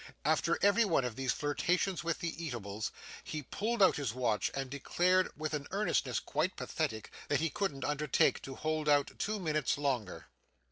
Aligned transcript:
After 0.25 0.57
every 0.63 0.83
one 0.83 1.05
of 1.05 1.15
these 1.15 1.31
flirtations 1.31 2.03
with 2.03 2.21
the 2.21 2.43
eatables, 2.43 2.91
he 3.23 3.43
pulled 3.43 3.83
out 3.83 3.97
his 3.97 4.15
watch, 4.15 4.49
and 4.55 4.67
declared 4.67 5.29
with 5.37 5.53
an 5.53 5.67
earnestness 5.69 6.19
quite 6.19 6.55
pathetic 6.55 7.11
that 7.27 7.39
he 7.39 7.51
couldn't 7.51 7.85
undertake 7.85 8.41
to 8.41 8.55
hold 8.55 8.89
out 8.89 9.11
two 9.19 9.39
minutes 9.39 9.77
longer. 9.77 10.25